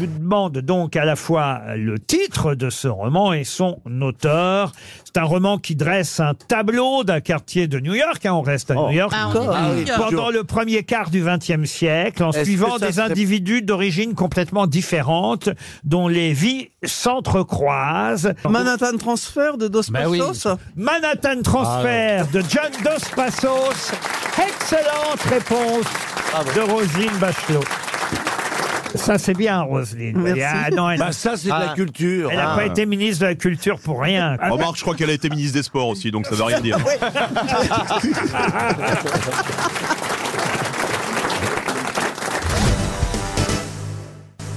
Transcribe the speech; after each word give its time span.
vous 0.00 0.18
demande 0.18 0.58
donc 0.58 0.96
à 0.96 1.04
la 1.04 1.16
fois 1.16 1.60
le 1.76 1.98
titre 1.98 2.54
de 2.54 2.70
ce 2.70 2.88
roman 2.88 3.32
et 3.32 3.44
son 3.44 3.80
auteur. 4.00 4.72
C'est 5.04 5.18
un 5.20 5.24
roman 5.24 5.58
qui 5.58 5.74
dresse 5.76 6.20
un 6.20 6.34
tableau 6.34 7.04
d'un 7.04 7.20
quartier 7.20 7.66
de 7.66 7.80
New 7.80 7.94
York. 7.94 8.24
hein, 8.26 8.32
on 8.32 8.42
reste 8.42 8.70
à 8.70 8.74
New 8.74 8.90
York. 8.90 9.12
Ah, 9.14 9.28
on 9.34 9.42
est 9.42 9.48
à 9.56 9.68
New 9.74 9.86
York. 9.86 10.00
Pendant 10.10 10.30
le 10.30 10.44
premier 10.44 10.82
quart 10.84 11.10
du 11.10 11.22
XXe 11.24 11.68
siècle, 11.68 12.22
en 12.22 12.30
Est-ce 12.30 12.38
que 12.40 12.44
suivant 12.44 12.78
ça 12.78 12.86
des 12.86 12.92
serait- 12.92 13.10
individus 13.10 13.62
d'origine 13.62 14.14
complètement 14.14 14.66
différentes, 14.66 15.48
dont 15.84 16.08
les 16.08 16.32
vies 16.32 16.68
s'entrecroisent. 16.84 18.32
Manhattan 18.48 18.96
Transfer 18.98 19.56
de 19.58 19.68
Dos 19.68 19.82
Bah 19.90 20.00
oui. 20.08 20.18
Passos 20.18 20.56
Manhattan 20.76 21.42
Transfer 21.42 22.24
de 22.32 22.40
John 22.48 22.70
Dos 22.84 23.14
Passos. 23.16 23.92
Excellente 24.38 25.20
réponse 25.28 25.84
de 26.54 26.60
Roselyne 26.60 27.10
Bachelot. 27.20 27.60
Ça, 28.94 29.18
c'est 29.18 29.34
bien, 29.34 29.62
Roselyne. 29.62 30.18
Merci. 30.18 30.42
Ah, 30.44 30.70
non, 30.70 30.90
elle 30.90 30.98
Bah 30.98 31.12
ça, 31.12 31.36
c'est 31.36 31.46
de 31.46 31.50
la 31.50 31.70
Ah. 31.70 31.74
culture. 31.74 32.28
elle 32.30 32.36
n'a 32.38 32.54
pas 32.54 32.66
été 32.66 32.86
ministre 32.86 33.22
de 33.22 33.26
la 33.26 33.34
Culture 33.34 33.78
pour 33.78 34.00
rien. 34.00 34.36
Remarque, 34.50 34.76
je 34.76 34.82
crois 34.82 34.94
qu'elle 34.94 35.10
a 35.10 35.14
été 35.14 35.28
ministre 35.30 35.54
des 35.56 35.62
Sports 35.62 35.88
aussi, 35.88 36.10
donc 36.10 36.26
ça 36.26 36.34
veut 36.34 36.44
rien 36.44 36.60
dire. 36.60 36.76